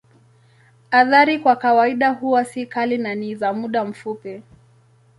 [0.91, 4.43] Athari kwa kawaida huwa si kali na ni za muda mfupi.